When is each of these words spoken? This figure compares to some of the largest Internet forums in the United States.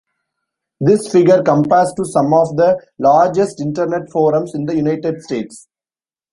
This 0.79 1.11
figure 1.11 1.43
compares 1.43 1.93
to 1.95 2.05
some 2.05 2.33
of 2.33 2.57
the 2.57 2.83
largest 2.97 3.61
Internet 3.61 4.09
forums 4.09 4.55
in 4.55 4.65
the 4.65 4.75
United 4.75 5.21
States. 5.21 5.67